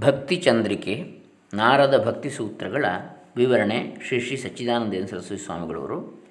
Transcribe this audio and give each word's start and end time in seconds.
ಭಕ್ತಿ 0.00 0.36
ಚಂದ್ರಿಕೆ, 0.36 1.18
ನಾರದ 1.54 2.04
ಭಕ್ತಿ 2.06 2.30
ಸೂತ್ರಗಳ 2.30 2.84
ವಿವರಣೆ 3.36 3.96
ಶ್ರೀ 4.02 4.20
ಶ್ರೀ 4.20 4.36
ಸಚ್ಚಿದಾನಂದೇಂದ್ರ 4.36 5.08
ಸರಸ್ವತಿ 5.08 5.44
ಸ್ವಾಮಿಗಳವರು. 5.44 6.24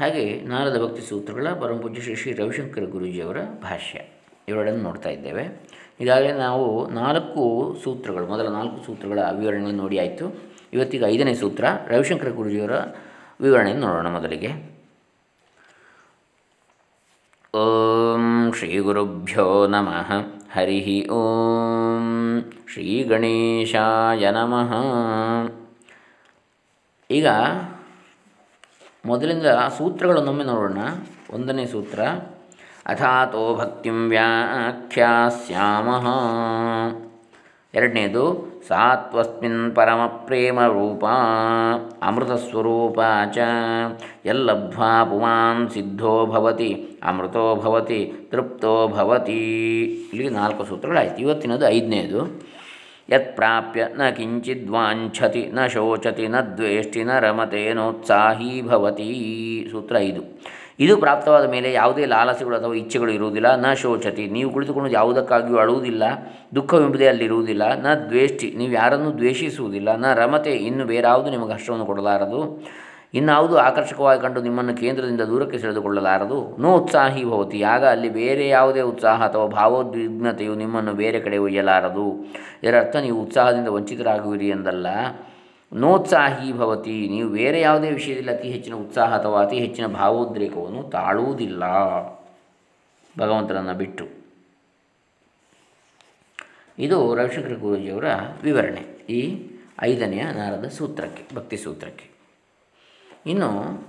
ಹಾಗೆ 0.00 0.40
ನಾರದ 0.40 0.82
ಭಕ್ತಿ 0.84 1.08
ಸೂತ್ರಗಳ 1.08 1.48
ಪರಮಪೂಜ್ಯ 1.60 2.02
ಶ್ರೀ 2.02 2.14
ಶ್ರೀ 2.14 2.32
ರವಿಶಂಕರ 2.32 2.82
ಗುರುಜಿಯವರ 2.84 3.36
ಭಾಷ್ಯ. 3.62 4.00
ಇವೆರಡನ್ನು 4.48 4.82
ನೋಡ್ತಾ 4.82 5.10
ಇದ್ದೇವೆ. 5.10 5.70
ಈಗಾಗಲೇ 6.00 6.32
ನಾವು 6.32 6.90
ನಾಲ್ಕು 6.90 7.76
ಸೂತ್ರಗಳು, 7.84 8.26
ಮೊದಲ 8.26 8.48
ನಾಲ್ಕು 8.48 8.86
ಸೂತ್ರಗಳ 8.86 9.18
ವಿವರಣೆ 9.38 9.72
ನೋಡಿ 9.72 9.98
ಆಯಿತು. 9.98 10.42
ಇವತ್ತಿಗೆ 10.72 11.04
ಐದನೇ 11.04 11.34
ಸೂತ್ರ 11.34 11.64
ರವಿಶಂಕರ 11.86 12.28
ಗುರುಜಿಯವರ 12.28 12.72
ವಿವರಣೆಯನ್ನು 13.40 13.86
ನೋಡೋಣ 13.86 14.08
ಮೊದಲಿಗೆ. 14.08 14.48
ಓಂ 17.54 18.52
ಶ್ರೀ 18.52 18.78
ಗುರುಭ್ಯೋ 18.78 19.66
ನಮಃ. 19.66 20.37
ಹರಿ 20.54 21.08
ಓಂ 21.08 22.42
ಶ್ರೀ 22.72 23.02
ಗಣೇಶಾಯ 23.02 24.30
ನಮಃ 24.30 24.72
ಈಗ 27.10 27.28
ಮೊದಲಿಂದ 29.04 29.46
ಸೂತ್ರಗಳನ್ನೊಮ್ಮೆ 29.46 30.44
ನೋಡೋಣ. 30.44 30.78
ಒಂದನೇ 31.30 31.66
ಸೂತ್ರ 31.66 32.00
ಅಥಾತೋ 32.86 33.56
ಭಕ್ತಿಂ 33.56 34.08
ವ್ಯಾಖ್ಯಾಸ್ಯಾಮಃ. 34.08 36.06
ಎರಡನೇದು, 37.74 38.22
ಸಾತ್ವಸ್ಮಿನ್ 38.68 39.76
ಪರಮ 39.76 40.06
ಪ್ರೇಮ 40.06 40.66
ರೂಪ 40.66 41.04
ಅಮೃತಸ್ವರೂಪ 42.02 43.00
ಚ, 43.32 43.38
ಎಲ್ಲಬ್ಧ್ವಾ 44.24 45.04
ಪುಮಾನ್ 45.04 45.70
ಸಿದ್ಧೋ 45.70 46.26
ಭವತಿ, 46.26 47.00
ಅಮೃತೋ 47.02 47.56
ಭವತಿ, 47.56 48.12
ತೃಪ್ತೋ 48.30 48.88
ಭವತಿ. 48.88 49.82
ಇಲ್ಲಿ 50.12 50.28
ನಾಲ್ಕು 50.28 50.64
ಸೂತ್ರಗಳಾಯಿತು. 50.64 51.16
ಇವತ್ತಿನದು 51.16 51.68
ಐದನೇದು 51.68 52.42
ಯತ್ 53.10 53.36
ಪ್ರಾಪ್ಯ 53.36 53.86
ನ 53.96 54.10
ಕಿಂಚಿದ್ವಾಂಛತಿ 54.10 55.46
ನ 55.52 55.66
ಶೋಚತಿ, 55.66 56.28
ನ 56.28 56.40
ದ್ವೇಷ್ಟಿ, 56.40 57.04
ನ 57.04 57.18
ರಮತೆ 57.18 57.72
ನೋತ್ಸಾಹೀ 57.72 58.62
ಭವತಿ. 58.62 59.68
ಸೂತ್ರ 59.70 59.98
ಐದು. 59.98 60.22
ಇದು 60.80 60.96
ಪ್ರಾಪ್ತವಾದ 60.96 61.50
ಮೇಲೆ 61.50 61.72
ಯಾವುದೇ 61.72 62.04
ಲಾಲಸೆಗಳು 62.04 62.56
ಅಥವಾ 62.56 62.74
ಇಚ್ಛೆಗಳು 62.74 63.10
ಇರುವುದಿಲ್ಲ, 63.10 63.54
ನ 63.54 63.72
ಶೋಚತಿ. 63.72 64.26
ನೀವು 64.26 64.50
ಕುಳಿತುಕೊಂಡು 64.50 64.90
ಯಾವುದಕ್ಕಾಗಿಯೂ 64.90 65.58
ಅಳುವುದಿಲ್ಲ, 65.58 66.02
ದುಃಖವೆಂಬುದೇ 66.54 67.06
ಅಲ್ಲಿರುವುದಿಲ್ಲ 67.06 67.62
ನ 67.82 67.94
ದ್ವೇಷಿ 68.08 68.54
ನೀವು 68.56 68.72
ಯಾರನ್ನೂ 68.72 69.10
ದ್ವೇಷಿಸುವುದಿಲ್ಲ, 69.12 69.96
ನ 69.96 70.14
ರಮತೆ 70.14 70.50
ಇನ್ನು 70.50 70.84
ಬೇರಾವುದು 70.84 71.30
ನಿಮಗೆ 71.30 71.52
ಹರ್ಷವನ್ನು 71.52 71.86
ಕೊಡಲಾರದು. 71.86 72.40
ಇನ್ನಾವುದು 73.14 73.56
ಆಕರ್ಷಕವಾಗಿ 73.58 74.20
ಕಂಡು 74.22 74.42
ನಿಮ್ಮನ್ನು 74.42 74.74
ಕೇಂದ್ರದಿಂದ 74.74 75.20
ದೂರಕ್ಕೆ 75.20 75.58
ಸೆಳೆದುಕೊಳ್ಳಲಾರದು. 75.58 76.56
ನೋ 76.58 76.78
ಉತ್ಸಾಹಿ 76.78 77.24
ಭವತಿ. 77.24 77.62
ಆಗ 77.62 77.86
ಅಲ್ಲಿ 77.86 78.08
ಬೇರೆ 78.08 78.48
ಯಾವುದೇ 78.48 78.80
ಉತ್ಸಾಹ 78.80 79.24
ಅಥವಾ 79.24 79.46
ಭಾವೋದ್ವಿಗ್ನತೆಯು 79.46 80.54
ನಿಮ್ಮನ್ನು 80.54 80.92
ಬೇರೆ 80.92 81.20
ಕಡೆ 81.20 81.38
ಒಯ್ಯಲಾರದು. 81.38 82.26
ಇದರರ್ಥ 82.62 82.96
ನೀವು 82.96 83.22
ಉತ್ಸಾಹದಿಂದ 83.22 83.68
ವಂಚಿತರಾಗುವಿರಿ 83.68 84.48
ಎಂದಲ್ಲ. 84.48 84.86
ನೋತ್ಸಾಹಿ 85.72 86.52
ಭವತಿ. 86.52 87.08
ನೀವು 87.08 87.30
ಬೇರೆ 87.30 87.60
ಯಾವುದೇ 87.60 87.90
ವಿಷಯದಲ್ಲಿ 87.90 88.38
ಅತಿ 88.38 88.48
ಹೆಚ್ಚಿನ 88.48 88.74
ಉತ್ಸಾಹ 88.74 89.18
ಅಥವಾ 89.18 89.44
ಅತಿ 89.44 89.56
ಹೆಚ್ಚಿನ 89.58 89.86
ಭಾವೋದ್ರೇಕವನ್ನು 89.86 90.82
ತಾಳುವುದಿಲ್ಲ. 90.82 91.62
ಭಗವಂತನನ್ನು 93.18 93.74
ಬಿಟ್ಟು. 93.74 94.08
ಇದು 96.78 97.14
ರವಿಶಂಕರ 97.14 97.54
ಗುರೂಜಿಯವರ 97.54 98.04
ವಿವರಣೆ. 98.42 98.80
ಈ 99.10 99.50
ಐದನೆಯ 99.80 100.22
ನಾರದ 100.22 100.68
ಸೂತ್ರಕ್ಕೆ, 100.68 101.34
ಭಕ್ತಿ 101.34 101.56
ಸೂತ್ರಕ್ಕೆ. 101.56 102.10
ಇನ್ನು 103.26 103.82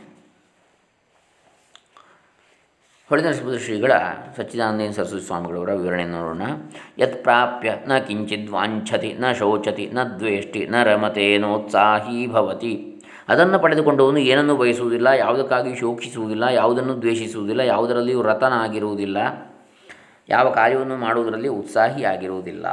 ಹೊಳೆನರಸಿಂಹ 3.10 3.58
ಶ್ರೀಗಳ 3.58 3.92
ಸಚ್ಚಿದಾನಂದ 4.38 4.92
ಸರಸ್ವತಿ 4.92 5.26
ಸ್ವಾಮಿಗಳವರ 5.26 5.74
ವಿವರಣೆಯನ್ನು 5.74 6.18
ನೋಡೋಣ. 6.18 6.42
ಯತ್ 6.98 7.24
ಪ್ರಾಪ್ಯ 7.24 7.76
ನ 7.88 7.98
ಕಿಂಚಿತ್ 7.98 8.50
ವಾಂಛತಿ, 8.50 9.14
ನ 9.14 9.32
ಶೋಚತಿ, 9.32 9.90
ನ 9.94 10.04
ದ್ವೇಷ್ಟಿ, 10.04 10.68
ನ 10.68 10.84
ರಮತೆ 10.84 11.38
ನೋತ್ಸಾಹೀ 11.38 12.28
ಭವತಿ. 12.28 13.02
ಅದನ್ನು 13.30 13.60
ಪಡೆದುಕೊಂಡವನು 13.60 14.18
ಏನನ್ನು 14.18 14.56
ಬಯಸುವುದಿಲ್ಲ, 14.56 15.08
ಯಾವುದಕ್ಕಾಗಿ 15.08 15.76
ಶೋಕಿಸುವುದಿಲ್ಲ, 15.76 16.44
ಯಾವುದನ್ನು 16.44 17.02
ದ್ವೇಷಿಸುವುದಿಲ್ಲ, 17.02 17.62
ಯಾವುದರಲ್ಲಿಯೂ 17.62 18.22
ರತನಾಗಿರುವುದಿಲ್ಲ, 18.22 19.18
ಯಾವ 20.30 20.50
ಕಾರ್ಯವನ್ನು 20.50 20.98
ಮಾಡುವುದರಲ್ಲಿ 20.98 21.48
ಉತ್ಸಾಹಿಯಾಗಿರುವುದಿಲ್ಲ 21.48 22.66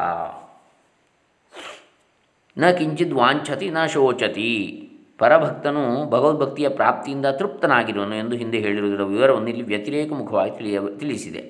ನ 2.58 2.70
ಕಿಂಚಿತ್ 2.70 3.12
ವಾಂಛತಿ, 3.12 3.70
ನ 3.70 3.86
ಶೋಚತಿ. 3.86 4.85
ಪರಭಕ್ತನು 5.18 5.82
ಭಗವದ್ಭಕ್ತಿಯ 6.10 6.68
ಪ್ರಾಪ್ತಿಯಿಂದ 6.68 7.26
ತೃಪ್ತನಾಗಿರುವನು 7.26 8.14
ಎಂದು 8.14 8.36
ಹಿಂದೆ 8.36 8.58
ಹೇಳಿರುವುದರ 8.58 9.04
ವಿವರವನ್ನು 9.04 9.48
ಇಲ್ಲಿ 9.48 9.62
ವ್ಯತಿರೇಕ 9.62 10.12
ಮುಖವಾಗಿ 10.12 10.52
ತಿಳಿಯ, 10.58 10.80
ತಿಳಿಸಿದೆ. 10.98 11.42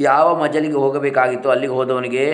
ಯಾವ 0.00 0.42
ಮಜಲಿಗೆ 0.42 0.74
ಹೋಗಬೇಕಾಗಿತ್ತೋ 0.74 1.50
ಅಲ್ಲಿಗೆ 1.50 1.72
ಹೋದವನಿಗೆ 1.72 2.24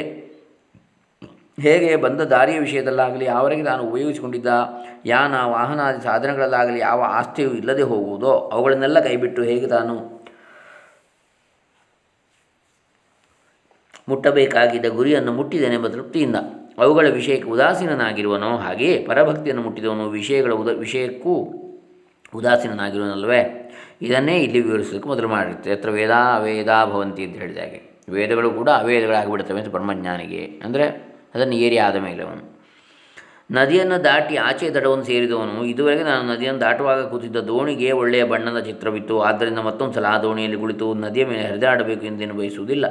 ಹೇಗೆ 1.58 1.96
ಬಂದ 1.96 2.20
ದಾರಿಯ 2.20 2.58
ವಿಷಯದಲ್ಲಾಗಲಿ 2.58 3.24
ಯಾವರೆಗೆ 3.24 3.64
ತಾನು 3.64 3.82
ಉಪಯೋಗಿಸಿಕೊಂಡಿದ್ದ 3.82 4.46
ಯಾನ, 5.06 5.34
ವಾಹನಾದಿ 5.44 6.00
ಸಾಧನಗಳಲ್ಲಾಗಲಿ 6.02 6.78
ಯಾವ 6.78 7.00
ಆಸ್ತಿಯೂ 7.02 7.50
ಇಲ್ಲದೆ 7.50 7.82
ಹೋಗುವುದೋ 7.82 8.32
ಅವುಗಳನ್ನೆಲ್ಲ 8.52 9.00
ಕೈಬಿಟ್ಟು 9.00 9.42
ಹೇಗೆ 9.42 9.66
ತಾನು 9.66 9.94
ಮುಟ್ಟಬೇಕಾಗಿದ್ದ 14.08 14.86
ಗುರಿಯನ್ನು 14.86 15.32
ಮುಟ್ಟಿದ್ದೇನೆಂಬ 15.32 15.86
ತೃಪ್ತಿಯಿಂದ 15.86 16.36
ಅವುಗಳ 16.78 17.06
ವಿಷಯಕ್ಕೆ 17.08 17.48
ಉದಾಸೀನನಾಗಿರುವನೋ 17.48 18.56
ಹಾಗೆಯೇ 18.56 19.04
ಪರಭಕ್ತಿಯನ್ನು 19.08 19.62
ಮುಟ್ಟಿದವನು 19.62 20.08
ವಿಷಯಗಳ 20.08 20.52
ಉದ, 20.52 20.68
ವಿಷಯಕ್ಕೂ 20.68 21.34
ಉದಾಸೀನನಾಗಿರುವನಲ್ವೇ 22.34 23.72
ಇದನ್ನೇ 24.02 24.38
ಇಲ್ಲಿ 24.38 24.60
ವಿವರಿಸೋದಕ್ಕೆ 24.60 25.08
ಮೊದಲು 25.08 25.28
ಮಾಡಿರುತ್ತೆ. 25.28 25.72
ಅತ್ರ 25.72 25.90
ವೇದ, 25.90 26.10
ಅವೇದ 26.10 26.66
ಭವಂತಿ 26.92 27.24
ಅಂತ 27.24 27.36
ಹೇಳಿದ 27.36 27.56
ಹಾಗೆ. 27.56 27.96
ವೇದಗಳು 28.08 28.50
ಕೂಡ 28.50 28.68
ಅವೇದಗಳಾಗಿಬಿಡ್ತವೆ 28.68 29.58
ಅಂತ 29.58 29.68
ಬ್ರಹ್ಮಜ್ಞಾನಿಗೆ. 29.68 30.44
ಅಂದರೆ 30.64 30.84
ಅದನ್ನು 31.34 31.54
ಏರಿ 31.54 31.78
ಆದ 31.78 31.96
ಮೇಲೆ 31.96 32.22
ಅವನು. 32.22 32.56
ನದಿಯನ್ನು 33.52 34.04
ದಾಟಿ 34.04 34.36
ಆಚೆ 34.36 34.70
ದಡವನ್ನು 34.70 35.04
ಸೇರಿದವನು, 35.04 35.64
ಇದುವರೆಗೆ 35.64 36.02
ನಾನು 36.02 36.32
ನದಿಯನ್ನು 36.32 36.60
ದಾಟುವಾಗ 36.60 37.06
ಕೂತಿದ್ದ 37.06 37.36
ದೋಣಿಗೆ 37.36 37.92
ಒಳ್ಳೆಯ 37.92 38.24
ಬಣ್ಣದ 38.24 38.58
ಚಿತ್ರವಿತ್ತು. 38.58 39.20
ಆದ್ದರಿಂದ 39.20 39.58
ಮತ್ತೊಂದು 39.58 39.94
ಸಲ 39.94 40.04
ಆ 40.04 40.18
ದೋಣಿಯಲ್ಲಿ 40.18 40.60
ಕುಳಿತು 40.60 40.94
ನದಿಯ 40.94 41.24
ಮೇಲೆ 41.24 41.42
ಹರಿದಾಡಬೇಕು 41.42 42.06
ಎಂದೇನು 42.06 42.34
ಬಯಸುವುದಿಲ್ಲ. 42.34 42.86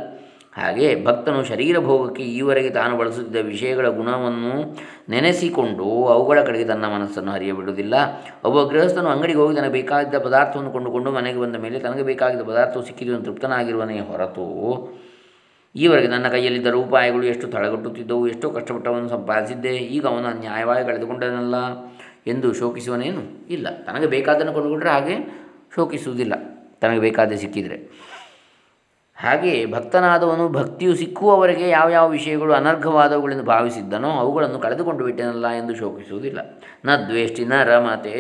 ಹಾಗೆ 0.58 1.06
ಭಕ್ತನು 1.06 1.44
ಶರೀರ 1.44 1.80
ಭೋಗಕ್ಕೆ 1.80 2.24
ಈವರೆಗೆ 2.24 2.70
ತಾನು 2.70 2.98
ಬಳಸುತ್ತಿದ್ದ 2.98 3.46
ವಿಷಯಗಳ 3.46 3.88
ಗುಣವನ್ನು 3.88 4.78
ನೆನೆಸಿಕೊಂಡು 5.10 6.06
ಅವುಗಳ 6.06 6.42
ಕಡೆಗೆ 6.44 6.66
ತನ್ನ 6.66 6.86
ಮನಸ್ಸನ್ನು 6.86 7.32
ಹರಿಯಬಿಡುವುದಿಲ್ಲ. 7.32 7.94
ಒಬ್ಬ 8.46 8.72
ಗೃಹಸ್ಥನು 8.72 9.10
ಅಂಗಡಿಗೆ 9.10 9.38
ಹೋಗಿ 9.38 9.56
ತನಗೆ 9.56 9.72
ಬೇಕಾಗಿದ್ದ 9.72 10.18
ಪದಾರ್ಥವನ್ನು 10.18 10.72
ಕೊಂಡುಕೊಂಡು 10.72 11.12
ಮನೆಗೆ 11.12 11.40
ಬಂದ 11.40 11.56
ಮೇಲೆ 11.56 11.80
ತನಗೆ 11.80 12.04
ಬೇಕಾಗಿದ್ದ 12.04 12.44
ಪದಾರ್ಥವು 12.44 12.84
ಸಿಕ್ಕಿದ್ದು 12.84 13.22
ತೃಪ್ತನಾಗಿರುವನೇ 13.22 14.00
ಹೊರತು 14.00 14.46
ಈವರೆಗೆ 15.76 16.08
ನನ್ನ 16.08 16.28
ಕೈಯಲ್ಲಿದ್ದ 16.28 16.68
ರೂಪಾಯಿಗಳು 16.68 17.24
ಎಷ್ಟು 17.24 17.48
ತಳಗಟ್ಟುತ್ತಿದ್ದವು, 17.48 18.28
ಎಷ್ಟೋ 18.28 18.50
ಕಷ್ಟಪಟ್ಟವನ್ನು 18.50 19.10
ಸಂಪಾದಿಸಿದ್ದೆ, 19.10 19.76
ಈಗ 19.76 20.06
ಅವನು 20.06 20.40
ನ್ಯಾಯವಾಗಿ 20.40 20.86
ಕಳೆದುಕೊಂಡನಲ್ಲ 20.86 21.86
ಎಂದು 22.28 22.54
ಶೋಕಿಸುವನೇನು 22.54 23.48
ಇಲ್ಲ. 23.50 23.68
ತನಗೆ 23.84 24.08
ಬೇಕಾದನ್ನು 24.08 24.54
ಕೊಂಡುಕೊಂಡ್ರೆ 24.54 24.90
ಹಾಗೆ 24.90 25.46
ಶೋಕಿಸುವುದಿಲ್ಲ. 25.76 26.34
ತನಗೆ 26.82 27.00
ಬೇಕಾದ 27.00 27.32
ಸಿಕ್ಕಿದರೆ. 27.32 28.06
ಹಾಗೆಯೇ 29.18 29.66
ಭಕ್ತನಾದವನು 29.66 30.50
ಭಕ್ತಿಯು 30.50 30.96
ಸಿಕ್ಕುವವರೆಗೆ 30.96 31.70
ಯಾವ 31.70 31.90
ಯಾವ 31.90 32.10
ವಿಷಯಗಳು 32.10 32.54
ಅನರ್ಘವಾದವುಗಳೆಂದು 32.54 33.44
ಭಾವಿಸಿದ್ದನೋ 33.44 34.10
ಅವುಗಳನ್ನು 34.10 34.60
ಕಳೆದುಕೊಂಡು 34.60 35.04
ಬಿಟ್ಟನಲ್ಲ 35.04 35.48
ಎಂದು 35.48 35.76
ಶೋಕಿಸುವುದಿಲ್ಲ. 35.76 36.40
ನ 36.86 36.96
ದ್ವೇಷ್ಟಿ 37.08 37.46
ನ 37.46 37.64
ರಮತೆ 37.64 38.14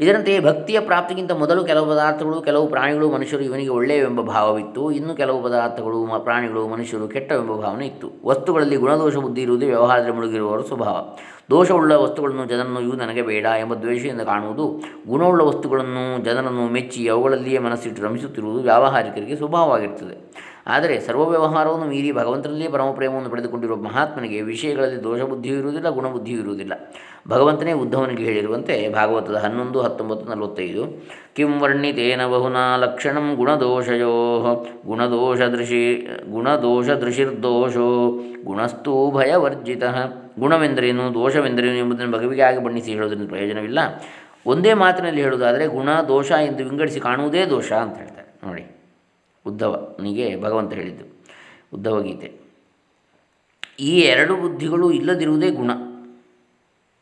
ಇದರಂತೆಯೇ 0.00 0.40
ಭಕ್ತಿಯ 0.40 0.80
ಪ್ರಾಪ್ತಿಗಿಂತ 0.80 1.32
ಮೊದಲು 1.32 1.64
ಕೆಲವು 1.64 1.90
ಪದಾರ್ಥಗಳು, 1.90 2.40
ಕೆಲವು 2.40 2.66
ಪ್ರಾಣಿಗಳು 2.66 3.10
ಮನುಷ್ಯರು 3.10 3.42
ಇವನಿಗೆ 3.42 3.68
ಒಳ್ಳೆಯವೆಂಬ 3.68 4.20
ಭಾವವಿತ್ತು. 4.20 4.90
ಇನ್ನು 4.90 5.14
ಕೆಲವು 5.14 5.42
ಪದಾರ್ಥಗಳು 5.42 6.20
ಪ್ರಾಣಿಗಳು 6.24 6.68
ಮನುಷ್ಯರು 6.68 7.08
ಕೆಟ್ಟವೆಂಬ 7.08 7.62
ಭಾವನೆ 7.62 7.86
ಇತ್ತು. 7.86 8.10
ವಸ್ತುಗಳಲ್ಲಿ 8.26 8.76
ಗುಣದೋಷ, 8.76 9.16
ಬುದ್ಧಿ 9.16 9.42
ಇರುವುದು 9.42 9.66
ವ್ಯವಹಾರದಲ್ಲಿ 9.66 10.14
ಮುಳುಗಿರುವವರ 10.14 10.60
ಸ್ವಭಾವ. 10.60 11.16
ದೋಷವುಳ್ಳ 11.50 11.92
ವಸ್ತುಗಳನ್ನು 11.92 12.44
ಜನರನ್ನು 12.44 12.80
ಇವು 12.80 12.92
ನನಗೆ 12.92 13.22
ಬೇಡ 13.22 13.44
ಎಂಬ 13.44 13.74
ದ್ವೇಷದಿಂದ 13.74 14.20
ಕಾಣುವುದು. 14.20 14.82
ಗುಣವುಳ್ಳ 15.08 15.42
ವಸ್ತುಗಳನ್ನು 15.42 16.24
ಜನರನ್ನು 16.24 16.68
ಮೆಚ್ಚಿ 16.68 17.08
ಅವುಗಳಲ್ಲಿಯೇ 17.08 17.58
ಮನಸ್ಸಿಟ್ಟು 17.58 18.02
ರಮಿಸುತ್ತಿರುವುದು 18.02 18.62
ವ್ಯಾವಹಾರಿಕರಿಗೆ 18.62 19.36
ಸ್ವಭಾವವಾಗಿರ್ತದೆ. 19.36 20.34
ಆದರೆ 20.66 21.00
ಸರ್ವ 21.00 21.28
ವ್ಯವಹಾರವನ್ನು 21.28 21.86
ಮೀರಿ 21.86 22.12
ಭಗವಂತನಲ್ಲೇ 22.12 22.68
ಪರಮ 22.68 22.90
ಪ್ರೇಮವನ್ನು 22.90 23.30
ಪಡೆದುಕೊಂಡಿರುವ 23.30 23.76
ಮಹಾತ್ಮನಿಗೆ 23.76 24.40
ವಿಷಯಗಳಲ್ಲಿ 24.42 25.02
ದೋಷಬುದ್ಧಿಯೂ 25.02 25.56
ಇರುವುದಿಲ್ಲ, 25.56 25.88
ಗುಣಬುದ್ಧಿಯೂ 25.88 26.38
ಇರುವುದಿಲ್ಲ. 26.38 26.72
ಭಗವಂತನೇ 27.28 27.72
ಉದ್ಧವನಿಗೆ 27.72 28.24
ಹೇಳಿರುವಂತೆ 28.24 28.88
ಭಾಗವತದ 28.88 29.34
ಹನ್ನೊಂದು, 29.34 29.80
ಹತ್ತೊಂಬತ್ತು, 29.80 30.34
ನಲವತ್ತೈದು, 30.34 31.06
ಕಿಂ 31.36 31.60
ವರ್ಣಿತೇನ 31.60 32.26
ಬಹುನಾ 32.26 32.76
ಲಕ್ಷಣಂ 32.76 33.34
ಗುಣದೋಷಯೋ, 33.34 34.14
ಗುಣದೋಷದೃಶಿ 34.86 35.56
ದೃಶಿ 35.56 36.32
ಗುಣದೋಷ 36.32 36.90
ದೃಶಿರ್ದೋಷೋ 36.90 38.20
ಗುಣಸ್ತೂ 38.44 39.10
ಭಯವರ್ಜಿತ. 39.10 39.82
ಗುಣವೆಂದರೇನು, 40.38 41.14
ದೋಷವೆಂದರೇನು 41.14 41.76
ಎಂಬುದನ್ನು 41.76 42.16
ಬಗೆಬಗೆಯಾಗಿ 42.16 42.64
ಬಣ್ಣಿಸಿ 42.64 42.92
ಹೇಳೋದ್ರಿಂದ 42.92 43.28
ಪ್ರಯೋಜನವಿಲ್ಲ. 43.28 43.78
ಒಂದೇ 44.46 44.74
ಮಾತಿನಲ್ಲಿ 44.74 45.22
ಹೇಳುವುದಾದರೆ, 45.22 45.66
ಗುಣ, 45.66 45.88
ದೋಷ 46.08 46.30
ಎಂದು 46.30 46.64
ವಿಂಗಡಿಸಿ 46.64 47.00
ಕಾಣುವುದೇ 47.00 47.44
ದೋಷ 47.44 47.72
ಅಂತ 47.72 47.96
ಹೇಳ್ತಾರೆ. 47.96 48.46
ನೋಡಿ. 48.46 48.73
ಉದ್ಧವನಿಗೆ 49.46 50.42
ಭಗವಂತ 50.42 50.72
ಹೇಳಿದ್ದು 50.72 51.04
ಉದ್ಧವ 51.74 52.02
ಗೀತೆ 52.02 52.44
ಈ 53.80 54.00
ಎರಡು 54.00 54.36
ಬುದ್ಧಿಗಳು 54.36 54.92
ಇಲ್ಲದಿರುವುದೇ 54.92 55.50
ಗುಣ. 55.50 55.70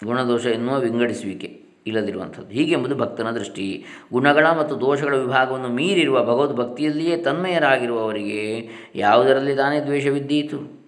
ಗುಣದೋಷ 0.05 0.47
ಎನ್ನುವ 0.47 0.79
ವಿಂಗಡಿಸುವಿಕೆ 0.79 1.63
ಇಲ್ಲದಿರುವಂಥದ್ದು. 1.87 2.49
ಹೀಗೆಂಬುದು 2.49 2.97
ಭಕ್ತನ 2.97 3.31
ದೃಷ್ಟಿ. 3.31 3.85
ಗುಣಗಳ 4.13 4.51
ಮತ್ತು 4.51 4.81
ದೋಷಗಳ 4.81 5.17
ವಿಭಾಗವನ್ನು 5.17 5.69
ಮೀರಿರುವ 5.69 6.25
ಭಗವದ್ 6.25 6.57
ಭಕ್ತಿಯಲ್ಲಿಯೇ 6.57 7.17
ತನ್ಮಯರಾಗಿರುವವರಿಗೆ 7.17 8.69
ಯಾವುದರಲ್ಲಿ 8.95 9.57
ತಾನೇ 9.57 9.81
ದ್ವೇಷವಿದ್ದೀತು? 9.81 10.83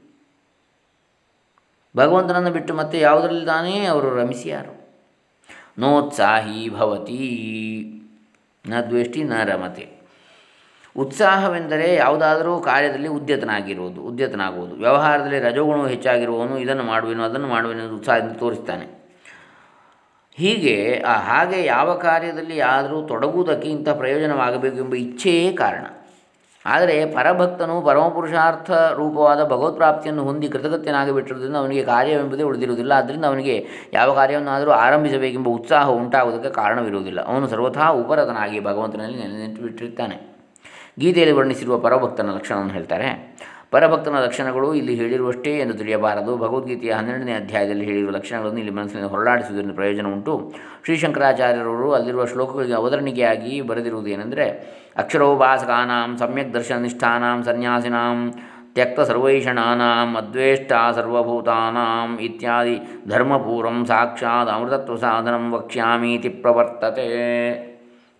ಭಗವಂತನನ್ನು 1.97 2.51
ಬಿಟ್ಟು 2.51 2.75
ಮತ್ತೆ 2.75 3.01
ಯಾವುದರಲ್ಲಿ 3.01 3.47
ತಾನೇ 3.47 3.85
ಅವರು 3.85 4.15
ರಮಿಸಿಯಾರು? 4.15 4.91
ನೋತ್ಸಾಹಿ 5.79 6.69
ಭವತಿ 6.69 8.03
ನ 8.69 8.81
ದ್ವೇಷಿ 8.81 9.25
ನ 9.25 9.33
ರಮತೆ. 9.45 10.04
ಉತ್ಸಾಹವೆಂದರೆ 10.99 11.95
ಯಾವುದಾದರೂ 11.95 12.61
ಕಾರ್ಯದಲ್ಲಿ 12.61 13.09
ಉದ್ಯತನಾಗಿರುವುದು, 13.09 14.01
ಉದ್ಯತನಾಗುವುದು. 14.01 14.75
ವ್ಯವಹಾರದಲ್ಲಿ 14.75 15.39
ರಜೋಗುಣವು 15.39 15.87
ಹೆಚ್ಚಾಗಿರುವವನು 15.87 16.59
ಇದನ್ನು 16.59 16.83
ಮಾಡುವೆನು, 16.83 17.23
ಅದನ್ನು 17.23 17.47
ಮಾಡುವೆನು 17.47 17.97
ಉತ್ಸಾಹದಿಂದ 17.97 18.33
ತೋರಿಸ್ತಾನೆ. 18.33 19.05
ಹೀಗೆ, 20.37 21.03
ಆ 21.07 21.19
ಹಾಗೆ 21.19 21.65
ಯಾವ 21.65 21.95
ಕಾರ್ಯದಲ್ಲಿ 21.95 22.61
ಆದರೂ 22.61 23.03
ತೊಡಗುವುದಕ್ಕೆ 23.03 23.69
ಇಂಥ 23.69 23.89
ಪ್ರಯೋಜನವಾಗಬೇಕು 23.89 24.77
ಎಂಬ 24.77 24.95
ಇಚ್ಛೆಯೇ 24.95 25.53
ಕಾರಣ. 25.53 25.87
ಆದರೆ 26.67 27.07
ಪರಭಕ್ತನು 27.07 27.83
ಪರಮಪುರುಷಾರ್ಥ 27.83 28.71
ರೂಪವಾದ 28.71 29.45
ಭಗವತ್ಪ್ರಾಪ್ತಿಯನ್ನು 29.45 30.25
ಹೊಂದಿ 30.25 30.49
ಕೃತಕೃತ್ಯನಾಗಿಬಿಟ್ಟಿರುವುದರಿಂದ 30.49 31.57
ಅವನಿಗೆ 31.57 31.85
ಕಾರ್ಯವೆಂಬುದೇ 31.85 32.43
ಉಳಿದಿರುವುದಿಲ್ಲ. 32.43 32.93
ಆದ್ದರಿಂದ 32.93 33.25
ಅವನಿಗೆ 33.25 33.67
ಯಾವ 33.93 34.15
ಕಾರ್ಯವನ್ನಾದರೂ 34.15 34.71
ಆರಂಭಿಸಬೇಕೆಂಬ 34.71 35.49
ಉತ್ಸಾಹ 35.49 35.91
ಉಂಟಾಗುವುದಕ್ಕೆ 35.91 36.51
ಕಾರಣವಿರುವುದಿಲ್ಲ. 36.51 37.21
ಅವನು 37.21 37.49
ಸರ್ವಥಾ 37.49 37.89
ಉಪರತನಾಗಿ 37.89 38.61
ಭಗವಂತನಲ್ಲಿ 38.61 39.19
ನೆಲೆ 39.19 39.47
ನಿಂತು 39.47 39.63
ಬಿಟ್ಟಿರ್ತಾನೆ 39.63 40.34
ಗೀತೆಯಲ್ಲಿ 40.99 41.35
ವರ್ಣಿಸಿರುವ 41.35 41.79
ಪರಭಕ್ತನ 41.79 42.31
ಲಕ್ಷಣವನ್ನು 42.31 42.73
ಹೇಳ್ತಾರೆ. 42.73 43.09
ಪರಭಕ್ತನ 43.71 44.17
ಲಕ್ಷಣಗಳು 44.25 44.75
ಇಲ್ಲಿ 44.75 44.95
ಹೇಳಿರುವಷ್ಟೇ 44.95 45.53
ಎಂದು 45.59 45.75
ತಿಳಿಯಬಾರದು. 45.75 46.37
ಭಗವದ್ಗೀತೆಯ 46.37 46.93
ಹನ್ನೆರಡನೇ 46.93 47.33
ಅಧ್ಯಾಯದಲ್ಲಿ 47.33 47.85
ಹೇಳಿರುವ 47.85 48.11
ಲಕ್ಷಣಗಳನ್ನು 48.11 48.59
ಇಲ್ಲಿ 48.59 48.73
ಮನಸ್ಸಿನಲ್ಲಿ 48.73 49.11
ಹೊರಡಾಡಿಸುವುದರಿಂದ 49.11 49.75
ಪ್ರಯೋಜನ 49.75 50.07
ಉಂಟು. 50.07 50.55
ಶ್ರೀ 50.85 50.97
ಶಂಕರಾಚಾರ್ಯರವರು 50.97 51.93
ಅಲ್ಲಿರುವ 51.93 52.25
ಶ್ಲೋಕಗಳಿಗೆ 52.27 52.73
ಅವತರಣಿಕೆಯಾಗಿ 52.73 53.61
ಬರೆದಿರುವುದೇನೆಂದರೆ 53.61 54.47
ಅಕ್ಷರೋಪಾಸಕಾನಾಂ 54.97 56.17
ಸಮ್ಯಕ್ 56.19 56.55
ದರ್ಶನ 56.55 56.75
ದರ್ಶನನಿಷ್ಠಾನಾಂ 56.75 57.43
ಸನ್ಯಾಸಿನಾಂ 57.45 58.19
ತ್ಯಕ್ತ 58.75 59.01
ಸರ್ವೈಷಣಾನಾಂ 59.01 60.17
ಅದ್ವೇಷ್ಟ 60.17 60.73
ಸರ್ವಭೂತಾನಾಂ 60.95 62.19
ಇತ್ಯಾದಿ 62.21 62.77
ಧರ್ಮಪೂರಂ 63.09 63.87
ಸಾಕ್ಷಾತ್ 63.87 64.51
ಅಮೃತತ್ವ 64.51 64.97
ಸಾಧನಂ 64.97 65.53
ವಕ್ಷ್ಯಾಮೀತಿ 65.53 66.29
ಪ್ರವರ್ತತೆ. 66.29 67.11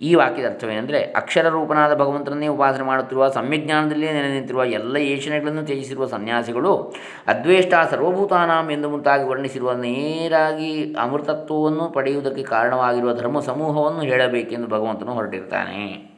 ಈ 0.01 0.15
ವಾಕ್ಯದ 0.15 0.47
ಅರ್ಥವೇನೆಂದರೆ 0.47 1.03
ಅಕ್ಷರ 1.03 1.49
ರೂಪನಾದ 1.49 1.95
ಭಗವಂತನನ್ನೇ 1.95 2.47
ಉಪಾಸನೆ 2.47 2.85
ಮಾಡುತ್ತಿರುವ 2.85 3.29
ಸಮ್ಯಜ್ಞಾನದಲ್ಲಿ 3.29 4.13
ನೆಲೆ 4.13 4.29
ನಿಂತಿರುವ, 4.29 4.65
ಎಲ್ಲ 4.65 4.97
ಏಷಣೆಗಳನ್ನು 4.97 5.63
ತ್ಯಜಿಸಿರುವ 5.63 6.07
ಸನ್ಯಾಸಿಗಳು, 6.07 6.95
ಅದ್ವೇಷ್ಟ 7.27 7.75
ಸರ್ವಭೂತಾನಾಂ 7.91 8.71
ಎಂದು 8.71 8.91
ಮುಂತಾಗಿ 8.91 9.25
ವರ್ಣಿಸಿರುವ 9.25 9.73
ನೇರಾಗಿ 9.73 10.95
ಅಮೃತತ್ವವನ್ನು 10.95 11.89
ಪಡೆಯುವುದಕ್ಕೆ 11.91 12.43
ಕಾರಣವಾಗಿರುವ 12.43 13.15
ಧರ್ಮ 13.15 13.41
ಸಮೂಹವನ್ನು 13.41 14.01
ಹೇಳಬೇಕೆಂದು 14.01 14.67
ಭಗವಂತನು 14.67 15.13
ಹೊರಟಿರ್ತಾನೆ. 15.13 16.14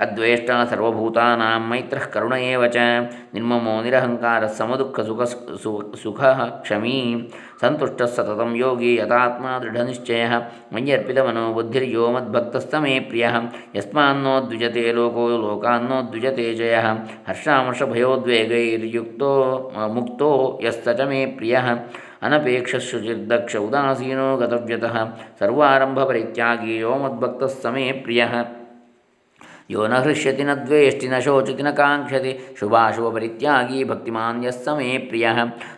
अद्वेष्टा 0.00 0.64
सर्वभूतानां 0.64 1.60
मैत्रः 1.60 2.04
करुण 2.04 2.34
एव 2.34 2.66
च। 2.66 2.76
निर्ममो 3.34 3.82
निरहङ्कारः 3.82 4.48
समदुःखसुख 4.48 5.24
सुखः 6.02 6.60
क्षमी। 6.64 7.28
सन्तुष्टः 7.60 8.06
सततं 8.06 8.56
योगी 8.56 8.98
यथात्मा 8.98 9.58
दृढनिश्चयः। 9.58 10.42
मय्यर्पितमनो 10.74 11.54
बुद्धिर्यो 11.54 12.12
मद्भक्तस्तमे 12.12 13.00
प्रियः। 13.00 13.42
यस्मान्नो 13.76 14.40
द्विजते 14.40 14.92
लोको 14.92 15.28
लोकान्नो 15.28 16.02
द्विजते 16.02 16.54
जयः। 16.54 16.98
हर्षामर्षभयोद्वेगैर्युक्तो 17.28 19.72
मुक्तो 19.94 20.58
यस्त 20.62 20.88
च 20.88 21.00
मे 21.00 21.34
प्रियः। 21.38 21.78
अनपेक्षश्रुचिर्दक्ष 22.22 23.56
उदासीनो 23.56 24.36
गतव्यतः। 24.36 25.10
सर्वारम्भपरित्यागी 25.40 26.80
यो 26.80 26.96
मद्भक्तः 26.96 27.46
समे 27.46 28.02
प्रियः। 28.06 28.44
ಯೋ 29.70 29.86
ನ 29.86 29.94
ಹೃಷ್ಯತಿ 29.94 30.44
ನ 30.44 30.54
ದ್ವೇಷ್ಟಿ 30.54 31.08
ನ 31.08 31.18
ಶೋಚತಿ 31.18 31.62
ನ 31.62 31.70
ಕಾಂಕ್ಷತಿ 31.70 32.54
ಶುಭಾಶುಭ 32.60 33.14
ಪರಿತ್ಯಾಗಿ 33.14 33.84
ಭಕ್ತಿಮಾನ್ಯ 33.84 34.50
ಸಮೇ 34.50 34.98
ಪ್ರಿಯ. 34.98 35.28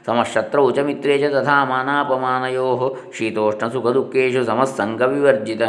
ಸಮಶತ್ರೌ 0.06 0.70
ಚ 0.70 0.78
ಮಿತ್ರೇ 0.78 1.18
ಚ 1.18 1.24
ತಥಾ 1.24 1.64
ಮಾನಾಪಮಾನಯೋ. 1.64 2.96
ಶೀತೋಷ್ಣ 3.18 3.68
ಸುಖ 3.68 3.86
ದುಃಖೇಶು 3.86 4.44
ಸಮಸ್ಸಂಗ 4.44 5.02
ವಿವರ್ಜಿತ. 5.02 5.62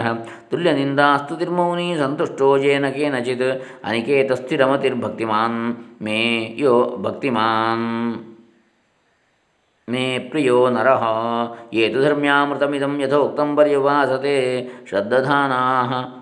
ತುಲ್ಯನಿಂದಾಸ್ತುತಿರ್ಮೌನಿ 0.50 1.96
ಸಂತುಷ್ಟೋ 2.00 2.58
ಜೇನ 2.58 2.88
ಕೇನಚಿತ್. 2.88 3.50
ಅನಿಕೇತಸ್ಥಿರಮತಿರ್ಭಕ್ತಿಮಾನ್ 3.84 5.76
ಮೇ 6.04 6.56
ಯೋ 6.58 6.98
ಭಕ್ತಿಮಾನ್. 6.98 8.31
ಮೇ 9.92 10.20
ಪ್ರಿಯೋ 10.20 10.70
ನರಃ 10.70 11.04
ಏತು 11.74 12.02
ಧರ್ಮ್ಯಾಮೃತಮಿದಂ 12.02 13.02
ಯಥೋಕ್ತಂ 13.02 13.56
ಪರ್ಯುಪಾಸತೆ 13.56 14.36
ಶ್ರದ್ಧಧಾನಾ 14.90 15.62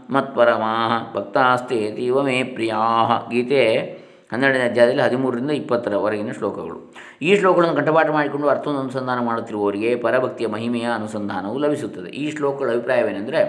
ಮತ್ಪರಮಾ 0.10 0.76
ಭಕ್ತಾಸ್ತೇತೀವ 1.16 2.22
ಮೇ 2.22 2.44
ಪ್ರಿಯಾ 2.44 2.78
ಗೀತೆ 3.32 3.64
ಹನ್ನೆರಡನೇ 4.34 4.60
ಅಧ್ಯಾಯದಲ್ಲಿ 4.60 5.02
ಹದಿಮೂರರಿಂದ 5.02 5.52
ಇಪ್ಪತ್ತರವರೆಗಿನ 5.52 6.32
ಶ್ಲೋಕಗಳು. 6.32 6.94
ಈ 7.22 7.36
ಶ್ಲೋಕಗಳನ್ನು 7.36 7.76
ಕಂಠಪಾಠ 7.76 8.10
ಮಾಡಿಕೊಂಡು 8.10 8.48
ಅರ್ಥವನ್ನು 8.48 8.82
ಅನುಸಂಧಾನ 8.82 9.20
ಮಾಡುತ್ತಿರುವವರಿಗೆ 9.26 9.96
ಪರಭಕ್ತಿಯ 9.96 10.48
ಮಹಿಮೆಯ 10.48 10.88
ಅನುಸಂಧಾನವು 10.96 11.58
ಲಭಿಸುತ್ತದೆ. 11.58 12.10
ಈ 12.10 12.26
ಶ್ಲೋಕಗಳ 12.32 12.70
ಅಭಿಪ್ರಾಯವೇನೆಂದರೆ, 12.70 13.40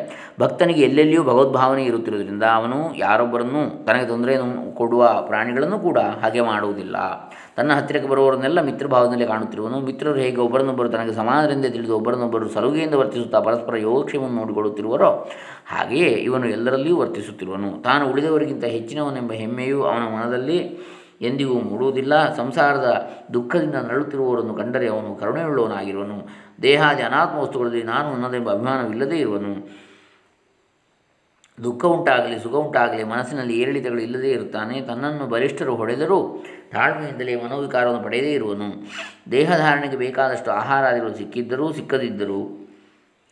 ಭಕ್ತನಿಗೆ 0.41 0.83
ಎಲ್ಲೆಲ್ಲಿಯೂ 0.83 1.23
ಭಗವದ್ಭಾವನೆ 1.23 1.85
ಇರುತ್ತಿರುವುದರಿಂದ 1.85 2.43
ಅವನು 2.55 2.79
ಯಾರೊಬ್ಬರನ್ನು 2.97 3.85
ತನಗೆ 3.85 4.07
ತೊಂದರೆಯನ್ನು 4.07 4.77
ಕೊಡುವ 4.77 5.03
ಪ್ರಾಣಿಗಳನ್ನು 5.27 5.79
ಕೂಡ 5.79 5.99
ಹಾಗೆ 6.23 6.41
ಮಾಡುವುದಿಲ್ಲ. 6.41 6.97
ತನ್ನ 7.57 7.73
ಹತ್ತಿರಕ್ಕೆ 7.75 8.09
ಬರುವವರನ್ನೆಲ್ಲ 8.11 8.61
ಮಿತ್ರಭಾವದಲ್ಲಿ 8.61 9.27
ಕಾಣುತ್ತಿರುವನು. 9.27 9.81
ಮಿತ್ರರು 9.81 10.19
ಹೇಗೆ 10.25 10.37
ಒಬ್ಬರನ್ನೊಬ್ಬರು 10.37 10.89
ತನಗೆ 10.89 11.13
ಸಮಾನದಿಂದ 11.13 11.67
ತಿಳಿದು 11.67 11.97
ಒಬ್ಬರನ್ನೊಬ್ಬರು 11.97 12.49
ಸಲುಗೆಯಿಂದ 12.49 12.95
ವರ್ತಿಸುತ್ತಾ 12.95 13.41
ಪರಸ್ಪರ 13.41 13.77
ಯೋಗಕ್ಷೇಮವನ್ನು 13.77 14.37
ನೋಡಿಕೊಳ್ಳುತ್ತಿರುವರೋ, 14.37 15.11
ಹಾಗೆಯೇ 15.67 16.11
ಇವನು 16.29 16.49
ಎಲ್ಲರಲ್ಲಿಯೂ 16.49 16.97
ವರ್ತಿಸುತ್ತಿರುವನು. 16.97 17.83
ತಾನು 17.83 18.13
ಉಳಿದವರಿಗಿಂತ 18.13 18.65
ಹೆಚ್ಚಿನವನೆಂಬ 18.65 19.33
ಹೆಮ್ಮೆಯು 19.33 19.83
ಅವನ 19.83 20.05
ಮನದಲ್ಲಿ 20.17 20.59
ಎಂದಿಗೂ 21.21 21.55
ಮೂಡುವುದಿಲ್ಲ. 21.61 22.35
ಸಂಸಾರದ 22.35 23.11
ದುಃಖದಿಂದ 23.35 23.75
ನರಳುತ್ತಿರುವವರನ್ನು 23.75 24.55
ಕಂಡರೆ 24.55 24.89
ಅವನು 24.89 25.15
ಕರುಣೆಯುಳ್ಳವನಾಗಿರುವನು. 25.15 26.19
ದೇಹಾದಿ 26.63 27.03
ಅನಾತ್ಮ 27.03 27.39
ವಸ್ತುಗಳಲ್ಲಿ 27.39 27.83
ನಾನು 27.83 28.09
ನನ್ನದೆಂಬ 28.11 28.51
ಅಭಿಮಾನವಿಲ್ಲದೇ 28.53 29.17
ಇರುವನು. 29.17 29.53
ದುಃಖ 31.65 31.85
ಉಂಟಾಗಲಿ, 31.85 32.39
ಸುಖ 32.43 32.55
ಉಂಟಾಗಲಿ, 32.55 33.05
ಮನಸ್ಸಿನಲ್ಲಿ 33.05 33.61
ಏರಿಳಿತಗಳು 33.61 34.01
ಇಲ್ಲದೇ 34.01 34.31
ಇರುತ್ತಾನೆ. 34.31 34.81
ತನ್ನನ್ನು 34.81 35.27
ಬಲಿಷ್ಠರು 35.27 35.77
ಹೊಡೆದರೂ 35.77 36.45
ತಾಳ್ಮೆಯಿಂದಲೇ 36.73 37.35
ಮನೋವಿಕಾರವನ್ನು 37.37 38.05
ಪಡೆಯದೇ 38.05 38.33
ಇರುವನು. 38.33 38.69
ದೇಹಧಾರಣೆಗೆ 39.31 39.97
ಬೇಕಾದಷ್ಟು 39.97 40.51
ಆಹಾರಾದಿಗಳು 40.51 41.15
ಸಿಕ್ಕಿದ್ದರೂ 41.15 41.73
ಸಿಕ್ಕದಿದ್ದರೂ 41.73 42.41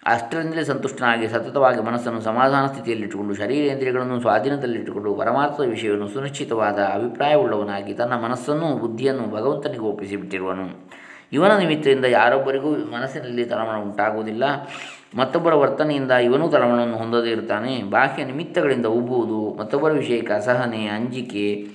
ಅಷ್ಟರಿಂದಲೇ 0.07 0.65
ಸಂತುಷ್ಟನಾಗಿ 0.65 1.29
ಸತತವಾಗಿ 1.29 1.81
ಮನಸ್ಸನ್ನು 1.81 2.21
ಸಮಾಧಾನ 2.21 2.67
ಸ್ಥಿತಿಯಲ್ಲಿಟ್ಟುಕೊಂಡು 2.67 3.35
ಶರೀರೇಂದ್ರಿಯಗಳನ್ನು 3.35 4.21
ಸ್ವಾಧೀನದಲ್ಲಿಟ್ಟುಕೊಂಡು 4.21 5.15
ಪರಮಾರ್ಥದ 5.15 5.65
ವಿಷಯವನ್ನು 5.65 6.09
ಸುನಿಶ್ಚಿತವಾದ 6.09 6.79
ಅಭಿಪ್ರಾಯವುಳ್ಳವನಾಗಿ 6.79 7.95
ತನ್ನ 7.95 8.13
ಮನಸ್ಸನ್ನು, 8.13 8.79
ಬುದ್ಧಿಯನ್ನು 8.79 9.37
ಭಗವಂತನಿಗೆ 9.37 9.81
ಒಪ್ಪಿಸಿಬಿಟ್ಟಿರುವನು. 9.81 10.67
ಇವನ 11.33 11.57
ನಿಮಿತ್ತದಿಂದ 11.57 12.05
ಯಾರೊಬ್ಬರಿಗೂ 12.05 12.71
ಮನಸ್ಸಿನಲ್ಲಿ 12.75 13.45
ತಳಮಳ 13.45 13.77
ಉಂಟಾಗುವುದಿಲ್ಲ. 13.77 14.45
ಮತ್ತೊಬ್ಬರ 15.17 15.55
ವರ್ತನೆಯಿಂದ 15.55 16.11
ಇವನು 16.11 16.49
ತಳಮಳವನ್ನು 16.49 16.97
ಹೊಂದದೇ 16.97 17.31
ಇರ್ತಾನೆ. 17.31 17.83
ಬಾಹ್ಯ 17.83 18.25
ನಿಮಿತ್ತಗಳಿಂದ 18.25 18.87
ಉಬ್ಬುವುದು, 18.87 19.55
ಮತ್ತೊಬ್ಬರ 19.59 19.93
ವಿಷಯಕ್ಕೆ 19.93 20.33
ಅಸಹನೆ, 20.33 20.87
ಅಂಜಿಕೆ, 20.87 21.67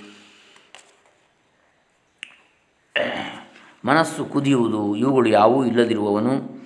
ಮನಸ್ಸು 3.85 4.25
ಕುದಿಯುವುದು, 4.25 4.95
ಇವುಗಳು 4.95 5.29
ಯಾವೂ 5.29 5.65
ಇಲ್ಲದಿರುವವನು. 5.65 6.63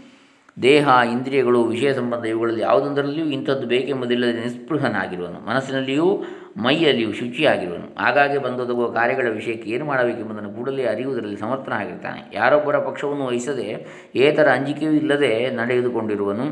ದೇಹ, 0.61 0.87
ಇಂದ್ರಿಯಗಳು, 0.87 1.63
ವಿಷಯ 1.63 1.93
ಸಂಬಂಧ 1.93 2.25
ಇವುಗಳಲ್ಲಿ 2.25 2.61
ಯಾವುದೊಂದರಲ್ಲಿಯೂ 2.61 3.25
ಇಂಥದ್ದು 3.25 3.67
ಬೇಕೆಂಬುದಿಲ್ಲದೆ 3.67 4.33
ನಿಸ್ಪೃಹನಾಗಿರುವನು. 4.33 5.49
ಮನಸ್ಸಿನಲ್ಲಿಯೂ 5.49 6.23
ಮೈಯಲ್ಲಿಯೂ 6.57 7.13
ಶುಚಿಯಾಗಿರುವನು. 7.13 7.95
ಆಗಾಗ್ಗೆ 7.99 8.37
ಬಂದೊದಗುವ 8.37 8.87
ಕಾರ್ಯಗಳ 8.91 9.27
ವಿಷಯಕ್ಕೆ 9.29 9.69
ಏನು 9.69 9.85
ಮಾಡಬೇಕೆಂಬುದನ್ನು 9.85 10.51
ಕೂಡಲೇ 10.53 10.85
ಅರಿಯುವುದರಲ್ಲಿ 10.85 11.37
ಸಮರ್ಥನಾಗಿರ್ತಾನೆ 11.37 12.31
ಯಾರೊಬ್ಬರ 12.33 12.79
ಪಕ್ಷವನ್ನು 12.79 13.25
ವಹಿಸದೆ 13.25 13.87
ಏತರ 14.15 14.47
ಅಂಜಿಕೆಯೂ 14.49 14.91
ಇಲ್ಲದೆ 14.91 15.49
ನಡೆದುಕೊಂಡಿರುವನು, 15.49 16.45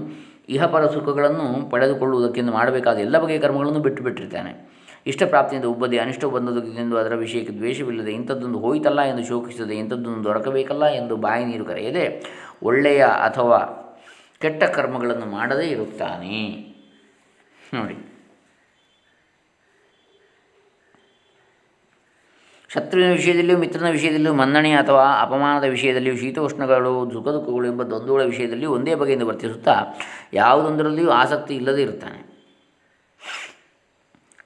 ಇಹಪರ 0.50 0.86
ಸುಖಗಳನ್ನು 0.86 1.70
ಪಡೆದುಕೊಳ್ಳುವುದಕ್ಕೆಂದು 1.70 2.52
ಮಾಡಬೇಕಾದ 2.52 2.98
ಎಲ್ಲ 2.98 3.20
ಬಗೆಯ 3.20 3.40
ಕರ್ಮಗಳನ್ನು 3.40 3.80
ಬಿಟ್ಟು 3.80 4.04
ಬಿಟ್ಟಿರ್ತಾನೆ. 4.04 4.76
ಇಷ್ಟಪ್ರಾಪ್ತಿಯಿಂದ 5.08 5.66
ಉಬ್ಬದೆ 5.66 5.98
ಅನಿಷ್ಟ 5.98 6.26
ಬಂದದಕ್ಕೆಂದು 6.26 6.98
ಅದರ 6.98 7.16
ವಿಷಯಕ್ಕೆ 7.16 7.54
ದ್ವೇಷವಿಲ್ಲದೆ 7.54 8.12
ಇಂಥದ್ದೊಂದು 8.12 8.60
ಹೋಯಿತಲ್ಲ 8.60 9.02
ಎಂದು 9.02 9.26
ಶೋಕಿಸದೆ 9.26 9.76
ಇಂಥದ್ದೊಂದು 9.76 10.24
ದೊರಕಬೇಕಲ್ಲ 10.24 10.86
ಎಂದು 10.86 11.18
ಬಾಯಿ 11.18 11.46
ನೀರು 11.46 11.66
ಕರೆಯದೆ 11.66 12.24
ಒಳ್ಳೆಯ 12.64 13.04
ಅಥವಾ 13.04 13.60
ಕೆಟ್ಟ 14.42 14.64
ಕರ್ಮಗಳನ್ನು 14.64 15.26
ಮಾಡದೇ 15.26 15.68
ಇರುತ್ತಾನೆ. 15.68 16.42
ನೋಡಿ. 17.74 18.15
ಶತ್ರುವಿನ 22.76 23.12
ವಿಷಯದಲ್ಲಿಯೂ, 23.12 23.58
ಮಿತ್ರನ 23.58 23.90
ವಿಷಯದಲ್ಲಿಯೂ, 23.90 24.34
ಮನ್ನಣೆ 24.34 24.74
ಅಥವಾ 24.74 25.22
ಅಪಮಾನದ 25.22 25.64
ವಿಷಯದಲ್ಲಿಯೂ, 25.64 26.16
ಶೀತೋಷ್ಣಗಳು 26.16 27.14
ದುಃಖ 27.14 27.28
ದುಃಖಗಳು 27.28 27.68
ಎಂಬ 27.68 27.84
ದ್ವಂದ್ವಗಳ 27.84 28.24
ವಿಷಯದಲ್ಲಿ 28.24 28.66
ಒಂದೇ 28.66 28.96
ಬಗೆಯಿಂದ 28.96 29.24
ವರ್ತಿಸುತ್ತಾ 29.24 29.96
ಯಾವುದೊಂದರಲ್ಲಿಯೂ 30.34 31.10
ಆಸಕ್ತಿ 31.10 31.56
ಇಲ್ಲದೇ 31.56 31.82
ಇರ್ತಾನೆ 31.82 32.36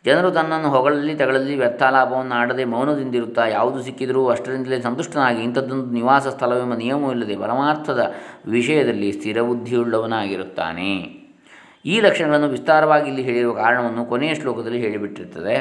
ಜನರು 0.06 0.32
ತನ್ನನ್ನು 0.32 0.70
ಹೊಗಳಲ್ಲಿ 0.70 1.16
ತಗಳಲ್ಲಿ 1.16 1.56
ವ್ಯರ್ಥಾಲಾಪವನ್ನು 1.56 2.36
ಆಡದೆ 2.36 2.66
ಮೌನದಿಂದಿರುತ್ತಾ 2.66 3.48
ಯಾವುದು 3.48 3.84
ಸಿಕ್ಕಿದರೂ 3.84 4.28
ಅಷ್ಟರಿಂದಲೇ 4.28 4.82
ಸಂತುಷ್ಟನಾಗಿ 4.82 5.44
ಇಂಥದ್ದೊಂದು 5.44 5.92
ನಿವಾಸ 5.92 6.28
ಸ್ಥಳವೆಂಬ 6.28 6.74
ನಿಯಮವಿಲ್ಲದೆ 6.74 7.36
ಪರಮಾರ್ಥದ 7.36 8.14
ವಿಷಯದಲ್ಲಿ 8.48 9.12
ಸ್ಥಿರಬುದ್ಧಿಯುಳ್ಳವನಾಗಿರುತ್ತಾನೆ 9.12 11.19
ಈ 11.86 12.00
ಲಕ್ಷಣಗಳನ್ನು 12.00 12.48
ವಿಸ್ತಾರವಾಗಿ 12.48 13.10
ಇಲ್ಲಿ 13.10 13.24
ಹೇಳಿರುವ 13.24 13.54
ಕಾರಣವನ್ನು 13.54 14.06
ಕೊನೆಯ 14.06 14.36
ಶ್ಲೋಕದಲ್ಲಿ 14.36 14.80
ಹೇಳಿಬಿಟ್ಟಿರ್ತದೆ. 14.80 15.54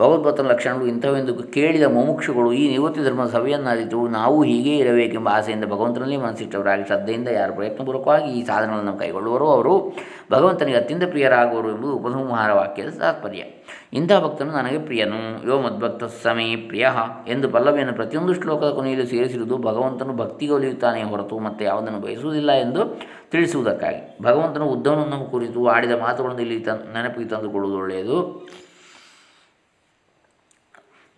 ಭಗವದ್ಭಕ್ತನ 0.00 0.46
ಲಕ್ಷಣಗಳು 0.46 0.86
ಇಂಥವೆಂದು 0.86 1.34
ಕೇಳಿದ 1.34 1.82
ಮುಮುಕ್ಷುಗಳು 1.82 2.52
ಈ 2.52 2.68
ನಿವೃತ್ತಿ 2.68 3.02
ಧರ್ಮದ 3.04 3.28
ಸಭೆಯನ್ನು 3.28 3.70
ಅರಿತು 3.70 4.08
ನಾವು 4.08 4.42
ಹೀಗೇ 4.42 4.76
ಇರಬೇಕೆಂಬ 4.76 5.28
ಆಸೆಯಿಂದ 5.28 5.64
ಭಗವಂತನಲ್ಲಿ 5.64 6.16
ಮನಸ್ಸಿಟ್ಟವರಾಗಿ 6.16 6.84
ಶ್ರದ್ಧೆಯಿಂದ 6.84 7.28
ಯಾರು 7.28 7.54
ಪ್ರಯತ್ನಪೂರ್ವಕವಾಗಿ 7.54 8.40
ಈ 8.40 8.46
ಸಾಧನಗಳನ್ನು 8.46 8.98
ಕೈಗೊಳ್ಳುವರೋ 8.98 9.46
ಅವರು 9.46 9.92
ಭಗವಂತನಿಗೆ 10.32 10.78
ಅತ್ಯಂತ 10.78 11.04
ಪ್ರಿಯರಾಗುವರು 11.04 11.70
ಎಂಬುದು 11.70 11.96
ಉಪಸಂಹಾರ 11.96 12.52
ವಾಕ್ಯದ 12.52 12.88
ತಾತ್ಪರ್ಯ. 12.88 13.42
ಇಂಥ 13.92 14.12
ಭಕ್ತನು 14.12 14.52
ನನಗೆ 14.52 14.78
ಪ್ರಿಯನು. 14.78 15.48
ಯೋ 15.48 15.60
ಮದ್ಭಕ್ತ 15.60 16.04
ಸಮೇ 16.04 16.56
ಪ್ರಿಯ 16.56 16.88
ಎಂದು 17.26 17.48
ಪಲ್ಲವಿಯನ್ನು 17.48 17.94
ಪ್ರತಿಯೊಂದು 17.94 18.34
ಶ್ಲೋಕದ 18.34 18.70
ಕೊನೆಯಲ್ಲಿ 18.70 19.06
ಸೇರಿಸಿರುವುದು 19.06 19.58
ಭಗವಂತನು 19.58 20.12
ಭಕ್ತಿಗೆ 20.16 20.52
ಒಲಿಯುತ್ತಾನೆ 20.52 21.02
ಹೊರತು 21.02 21.38
ಮತ್ತೆ 21.38 21.64
ಯಾವುದನ್ನು 21.64 22.00
ಬಯಸುವುದಿಲ್ಲ 22.00 22.52
ಎಂದು 22.52 23.00
ತಿಳಿಸುವುದಕ್ಕಾಗಿ. 23.30 24.18
ಭಗವಂತನು 24.22 24.66
ಉದ್ಧವನನ್ನು 24.66 25.30
ಕುರಿತು 25.30 25.68
ಆಡಿದ 25.68 25.90
ಮಾತುಗಳನ್ನು 25.90 26.42
ಇಲ್ಲಿ 26.42 26.60
ತನ್ 26.60 26.92
ನೆನಪಿಗೆ 26.92 27.28
ತಂದುಕೊಳ್ಳುವುದು 27.28 27.78
ಒಳ್ಳೆಯದು. 27.78 28.48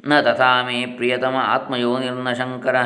ನ 0.08 0.20
ತಥಾ 0.20 0.68
ಪ್ರಿಯತಮ 0.96 1.34
ಆತ್ಮಯೋ 1.42 1.98
ನಿರ್ನ 1.98 2.32
ಶಂಕರ. 2.32 2.76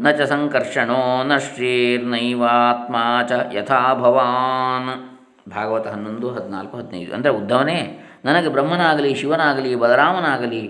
ನ 0.00 0.10
ಚ 0.10 0.20
ಸಂಕರ್ಷಣೋ 0.20 1.22
ನ 1.22 1.36
ಶ್ರೀರ್ನೈವಾತ್ಮ 1.36 2.96
ಚ 3.28 3.32
ಯಥಾ 3.52 3.94
ಭವಾನ್. 3.94 5.16
ಭಾಗವತ 5.50 5.86
ಹನ್ನೊಂದು, 5.86 6.30
ಹದಿನಾಲ್ಕು, 6.30 6.76
ಹದಿನೈದು. 6.76 7.14
ಅಂದರೆ 7.14 7.32
ಉದ್ಧವನೇ 7.32 8.05
ನನಗೆ 8.26 8.48
ಬ್ರಹ್ಮನಾಗಲಿ, 8.54 9.10
ಶಿವನಾಗಲಿ, 9.20 9.72
ಬಲರಾಮನಾಗಲಿ? 9.82 10.62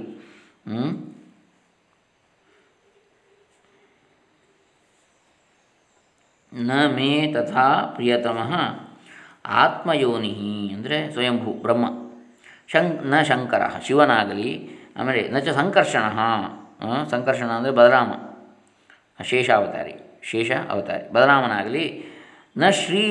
ನ 6.53 6.73
ಮೇ 6.97 7.11
ತಥಾ 7.35 7.69
ಪ್ರಿಯತಮಃ 7.95 8.53
ಆತ್ಮಯೋನಿ 9.63 10.35
ಅಂದರೆ 10.75 10.99
ಸ್ವಯಂಭೂ, 11.15 11.51
ಬ್ರಹ್ಮ. 11.65 11.87
ಶಂ 12.73 12.87
ನ 13.13 13.21
ಶಂಕರ, 13.31 13.63
ಶಿವನಾಗಲಿ, 13.87 14.51
ಆಮೇಲೆ 14.99 15.23
ನಚ 15.35 15.49
ಸಂಕರ್ಷಣ 15.61 16.05
ಸಂಕರ್ಷಣ 17.13 17.49
ಅಂದರೆ 17.59 17.73
ಬಲರಾಮ. 17.79 18.13
ಶೇಷಾವತಾರಿ, 19.19 19.95
ಶೇಷ 20.31 20.51
ಅವತಾರಿ, 20.73 21.05
ಬಲರಾಮನಾಗಲಿ, 21.15 21.85
ನ 22.61 22.71
ಶ್ರೀ 22.81 23.05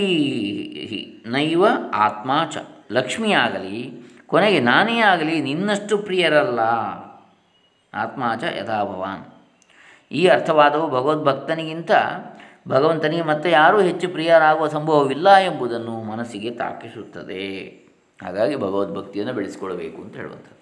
ನೈವ 1.35 1.63
ಆತ್ಮ 2.05 2.31
ಚ 2.53 2.63
ಲಕ್ಷ್ಮಿಯಾಗಲಿ 2.97 3.79
ಕೊನೆಗೆ 4.27 4.59
ನಾನೇ 4.59 4.99
ಆಗಲಿ, 4.99 5.41
ನಿನ್ನಷ್ಟು 5.41 5.97
ಪ್ರಿಯರಲ್ಲ. 5.97 6.59
ಆತ್ಮಾಚ 7.93 8.43
ಯಥಾ 8.43 8.83
ಭವಾನ್. 8.83 9.25
ಈ 10.11 10.27
ಅರ್ಥವಾದವು 10.27 10.87
ಭಗವದ್ಭಕ್ತನಿಗಿಂತ 10.87 11.91
ಭಗವಂತನಿಗೆ 12.67 13.21
ಮತ್ತೆ 13.21 13.51
ಯಾರೂ 13.51 13.81
ಹೆಚ್ಚು 13.81 14.09
ಪ್ರಿಯರಾಗುವ 14.09 14.67
ಸಂಭವವಿಲ್ಲ 14.67 15.35
ಎಂಬುದನ್ನು 15.35 16.03
ಮನಸ್ಸಿಗೆ 16.03 16.51
ತಾಕಿಸುತ್ತದೆ. 16.51 17.67
ಹಾಗಾಗಿ 18.23 18.55
ಭಗವದ್ಭಕ್ತಿಯನ್ನು 18.55 19.33
ಬೆಳೆಸಿಕೊಳ್ಳಬೇಕು 19.33 20.01
ಅಂತ 20.01 20.15
ಹೇಳುವಂಥದ್ದು. 20.15 20.55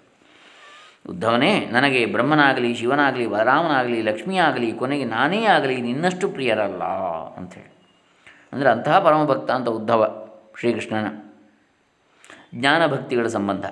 ಉದ್ಧವನೇ, 1.10 1.60
ನನಗೆ 1.60 2.05
ಬ್ರಹ್ಮನಾಗಲಿ, 2.05 2.75
ಶಿವನಾಗಲಿ, 2.75 3.27
ಬಲರಾಮನಾಗಲಿ, 3.27 4.01
ಲಕ್ಷ್ಮಿಯಾಗಲಿ, 4.01 4.72
ಕೊನೆಗೆ 4.72 5.05
ನಾನೇ 5.05 5.46
ಆಗಲಿ 5.46 5.82
ನಿನ್ನಷ್ಟು 5.82 6.29
ಪ್ರಿಯರಲ್ಲ 6.29 6.84
ಅಂಥೇಳಿ 7.38 7.74
ಅಂದರೆ 8.53 8.70
ಅಂತಹ 8.70 9.00
ಪರಮಭಕ್ತ 9.00 9.51
ಅಂತ 9.51 9.70
ಉದ್ಧವ 9.70 10.27
ಶ್ರೀಕೃಷ್ಣನ. 10.60 11.23
ಜ್ಞಾನಭಕ್ತಿಗಳ 12.55 13.27
ಸಂಬಂಧ. 13.27 13.65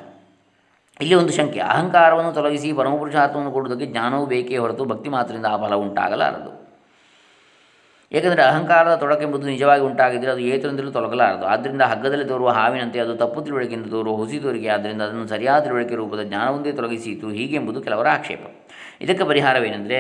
ಇಲ್ಲಿ 1.01 1.15
ಒಂದು 1.15 1.33
ಶಂಕೆ, 1.33 1.59
ಅಹಂಕಾರವನ್ನು 1.59 2.33
ತೊಲಗಿಸಿ 2.33 2.73
ಪರಮಪುರುಷಾರ್ಥವನ್ನು 2.73 3.51
ಕೊಡುವುದಕ್ಕೆ 3.51 3.85
ಜ್ಞಾನವೂ 3.85 4.25
ಬೇಕೇ 4.25 4.57
ಹೊರತು 4.57 4.85
ಭಕ್ತಿ 4.85 5.09
ಮಾತ್ರದಿಂದ 5.09 5.45
ಆ 5.45 5.57
ಫಲ 5.57 5.75
ಉಂಟಾಗಲಾರದು. 5.75 6.61
ಏಕೆಂದರೆ 8.11 8.43
ಅಹಂಕಾರದ 8.43 8.95
ತೊಡಕೆಂಬುದು 8.95 9.47
ನಿಜವಾಗಿ 9.47 9.81
ಉಂಟಾಗಿದ್ದರೆ 9.81 10.31
ಅದು 10.31 10.39
ಏತರಿಂದಲೂ 10.39 10.91
ತೊಲಗಲಾರದು. 10.91 11.45
ಆದ್ದರಿಂದ 11.45 11.81
ಹಗ್ಗದಲ್ಲಿ 11.81 12.25
ತೋರುವ 12.25 12.49
ಹಾವಿನಂತೆ 12.49 12.99
ಅದು 12.99 13.17
ತಪ್ಪು 13.17 13.41
ತಿಳುವಳಿಕೆಯಿಂದ 13.41 13.89
ತೋರುವ 13.89 14.15
ಹುಸಿ 14.15 14.39
ತೋರಿಕೆ. 14.39 14.67
ಆದ್ದರಿಂದ 14.67 15.01
ಅದನ್ನು 15.01 15.27
ಸರಿಯಾದ 15.27 15.63
ತಿಳುವಳಿಕೆ 15.63 15.95
ರೂಪದ 15.95 16.21
ಜ್ಞಾನವೊಂದೇ 16.21 16.71
ತೊಲಗಿಸಿತು. 16.71 17.29
ಹೀಗೆಂಬುದು 17.29 17.81
ಕೆಲವರ 17.81 18.07
ಆಕ್ಷೇಪ. 18.09 18.60
ಇದಕ್ಕೆ 19.01 19.23
ಪರಿಹಾರವೇನೆಂದರೆ 19.23 19.99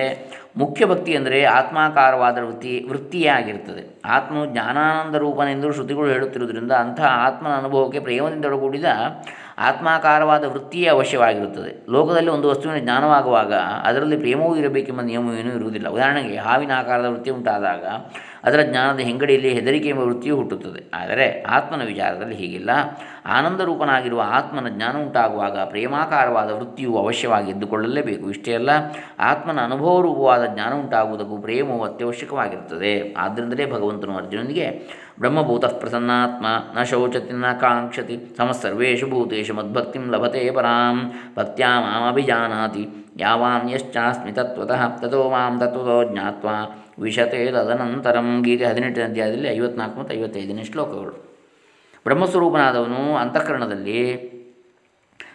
ಮುಖ್ಯ 0.57 0.85
ಭಕ್ತಿ 0.85 1.11
ಅಂದರೆ 1.15 1.43
ಆತ್ಮಾಕಾರವಾದ 1.45 2.37
ವೃತ್ತಿ, 2.37 2.85
ವೃತ್ತಿಯೇ 2.89 3.27
ಆಗಿರುತ್ತದೆ 3.27 3.83
ಆತ್ಮವು 4.05 4.45
ಜ್ಞಾನಾನಂದ 4.45 5.15
ರೂಪನೆಂದು 5.15 5.73
ಶ್ರುತಿಗಳು 5.73 6.07
ಹೇಳುತ್ತಿರುವುದರಿಂದ 6.07 6.71
ಅಂತಹ 6.71 7.09
ಆತ್ಮನ 7.27 7.53
ಅನುಭವಕ್ಕೆ 7.57 7.99
ಪ್ರೇಮದಿಂದೊಡಗೂಡಿದ 7.99 8.85
ಆತ್ಮಾಕಾರವಾದ 9.57 10.43
ವೃತ್ತಿಯೇ 10.43 10.87
ಅವಶ್ಯವಾಗಿರುತ್ತದೆ. 10.87 11.71
ಲೋಕದಲ್ಲಿ 11.89 12.31
ಒಂದು 12.31 12.49
ವಸ್ತುವಿನ 12.49 12.79
ಜ್ಞಾನವಾಗುವಾಗ 12.83 13.53
ಅದರಲ್ಲಿ 13.83 14.17
ಪ್ರೇಮವೂ 14.17 14.55
ಇರಬೇಕೆಂಬ 14.55 15.01
ನಿಯಮವೇನೂ 15.01 15.51
ಇರುವುದಿಲ್ಲ. 15.55 15.87
ಉದಾಹರಣೆಗೆ 15.87 16.37
ಹಾವಿನ 16.37 16.71
ಆಕಾರದ 16.77 17.05
ವೃತ್ತಿ 17.05 17.29
ಉಂಟಾದಾಗ 17.29 17.85
ಅದರ 18.43 18.61
ಜ್ಞಾನದ 18.61 18.99
ಹೆಂಗಡಿಯಲ್ಲಿ 18.99 19.53
ಹೆದರಿಕೆ 19.53 19.89
ಎಂಬ 19.89 19.99
ವೃತ್ತಿಯು 19.99 20.35
ಹುಟ್ಟುತ್ತದೆ. 20.35 20.91
ಆದರೆ 20.93 21.43
ಆತ್ಮನ 21.43 21.83
ವಿಚಾರದಲ್ಲಿ 21.85 22.35
ಹೀಗಿಲ್ಲ. 22.35 22.69
ಆನಂದ 23.25 23.59
ರೂಪನಾಗಿರುವ 23.59 24.21
ಆತ್ಮನ 24.29 24.69
ಜ್ಞಾನ 24.69 24.97
ಉಂಟಾಗುವಾಗ 24.97 25.57
ಪ್ರೇಮಾಕಾರವಾದ 25.57 26.51
ವೃತ್ತಿಯು 26.51 26.97
ಅವಶ್ಯವಾಗಿ 26.97 27.51
ಎದ್ದುಕೊಳ್ಳಲೇಬೇಕು 27.51 28.29
ಇಷ್ಟೇ 28.29 28.53
ಅಲ್ಲ, 28.53 28.69
ಆತ್ಮನ 29.19 29.59
ಅನುಭವ 29.61 30.01
ರೂಪವಾದ 30.01 30.45
ಜ್ಞಾನ 30.53 30.73
ಉಂಟಾಗುವುದಕ್ಕೂ 30.73 31.37
ಪ್ರೇಮವು 31.37 31.83
ಅತ್ಯವಶ್ಯಕವಾಗಿರುತ್ತದೆ. 31.83 33.13
ಆದ್ದರಿಂದಲೇ 33.13 33.71
ಭಗವಂತನು 33.71 34.17
ಅರ್ಜುನನಿಗೆ, 34.17 34.67
ಬ್ರಹ್ಮಭೂತ 35.19 35.65
ಪ್ರಸನ್ನಾತ್ಮ, 35.65 36.45
ನ 36.79 36.83
ಶೌಚತಿ, 36.83 37.33
ನ 37.33 37.51
ಕಾಂಕ್ಷತಿ 37.51 38.35
ಸಮಸ್ಸರ್ವೇಷು 38.37 39.07
ಭೂತೇಶು 39.07 39.53
ಮದ್ಭಕ್ತಿಂ 39.53 40.11
ಲಭತೆ 40.11 40.51
ಪರಾಂ, 40.51 41.11
ಭಕ್ತ್ಯಾ 41.37 41.81
ಮಾಮಭಿಜಾನಾತಿ 41.81 43.00
ಯಾವಾನ್ 43.17 43.71
ಯಶ್ಚಾಸ್ಮಿ 43.71 44.31
ತತ್ವತಃ 44.31 44.87
ತಥೋ 44.87 45.29
ಮಾಂ 45.29 45.59
ತತ್ವತೋ 45.59 46.11
ಜ್ಞಾತ್ವಾ 46.11 46.85
ವಿಶತೆ 46.99 47.51
ತದನಂತರಂ 47.51 48.41
ಗೀತೆ 48.41 48.65
ಹದಿನೆಂಟನೇ 48.65 49.03
ಅಧ್ಯಾಯದಲ್ಲಿ 49.03 49.47
ಐವತ್ನಾಲ್ಕು 49.47 49.99
ಮತ್ತು 49.99 50.15
ಐವತ್ತೈದನೇ 50.15 50.63
ಶ್ಲೋಕಗಳು. 50.63 51.31
ಬ್ರಹ್ಮಸ್ವರೂಪನಾದವನು 52.03 53.15
ಅಂತಃಕರಣದಲ್ಲಿ 53.15 54.17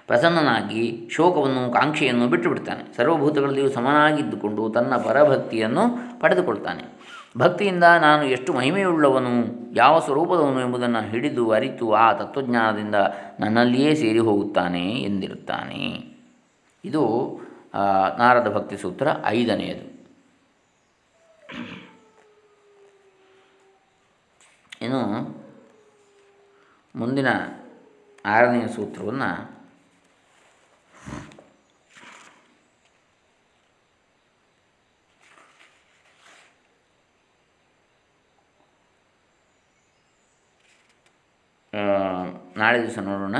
ಪ್ರಸನ್ನನಾಗಿ 0.07 1.09
ಶೋಕವನ್ನು, 1.11 1.73
ಕಾಂಕ್ಷೆಯನ್ನು 1.73 2.29
ಬಿಟ್ಟು 2.29 2.49
ಬಿಡ್ತಾನೆ 2.49 2.97
ಸರ್ವಭೂತಗಳಲ್ಲಿಯೂ 2.97 3.69
ಸಮನಾಗಿದ್ದುಕೊಂಡು 3.69 4.69
ತನ್ನ 4.69 4.97
ಪರಭಕ್ತಿಯನ್ನು 4.97 5.83
ಪಡೆದುಕೊಳ್ತಾನೆ. 6.21 6.85
ಭಕ್ತಿಯಿಂದ 7.39 7.85
ನಾನು 7.85 8.25
ಎಷ್ಟು 8.25 8.53
ಮಹಿಮೆಯುಳ್ಳವನು, 8.53 9.33
ಯಾವ 9.75 9.99
ಸ್ವರೂಪದವನು 9.99 10.61
ಎಂಬುದನ್ನು 10.61 11.11
ಹಿಡಿದು 11.11 11.51
ಅರಿತು 11.51 11.93
ಆ 11.93 12.13
ತತ್ವಜ್ಞಾನದಿಂದ 12.13 12.95
ನನ್ನಲ್ಲಿಯೇ 13.41 13.95
ಸೇರಿ 13.95 14.19
ಹೋಗುತ್ತಾನೆ 14.19 14.89
ಎಂದಿರುತ್ತಾನೆ. 14.89 16.17
ಇದು 16.85 17.03
ನಾರದ 18.19 18.55
ಭಕ್ತಿ 18.55 18.77
ಸೂತ್ರ 18.77 19.09
ಐದನೆಯದು. 19.27 19.97
ಇನ್ನು 24.81 25.03
ಮುಂದಿನ 26.97 27.27
ಆರನೆಯ 28.27 28.69
ಸೂತ್ರವನ್ನು 28.69 29.57
ನಾಳೆ 42.57 42.83
ದಿವಸ 42.83 42.99
ನೋಡೋಣ. 42.99 43.37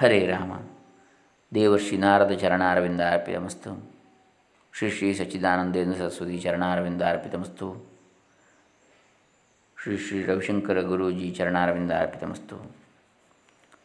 ಹರೇ 0.00 0.26
ರಾಮ. 0.26 0.57
ದೇವರ್ಷಿ 1.54 1.98
ನಾರದ 1.98 2.30
ಚರಣಾರವಿಂದ 2.30 3.00
ಅರ್ಪಿತಮಸ್ತು 3.00 3.90
ಶ್ರೀ 4.72 4.90
ಶ್ರೀ 4.90 5.14
ಸಚ್ಚಿದಾನಂದೇಂದ್ರ 5.14 5.98
ಸರಸ್ವತಿ 5.98 6.38
ಚರಣಾರವಿಂದ 6.38 7.02
ಅರ್ಪಿತಮಸ್ತು 7.02 7.98
ಶ್ರೀ 9.82 9.98
ಶ್ರೀ 9.98 10.24
ರವಿಶಂಕರ 10.24 10.80
ಗುರೂಜಿ 10.80 11.30
ಚರಣಾರವಿಂದಾರ್ಪಿತಮಸ್ತು. 11.30 12.72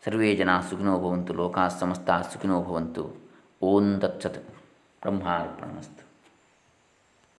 ಸರ್ವೇ 0.05 0.35
ಜನ 0.35 0.59
ಸುಖಿನೋ 0.59 0.99
ಭವಂತು 0.99 1.33
ಲೋಕಾಃ 1.33 1.67
ಸಮಸ್ತ 1.67 2.09
ಸುಖಿನೋ 2.11 2.63
ಭವಂತು. 2.63 3.15
ಓಂ 3.61 3.99
ತತ್ಸತ್. 3.99 4.49
ಬ್ರಹ್ಮಾರ್ಪಣಮಸ್ತು. 5.01 6.02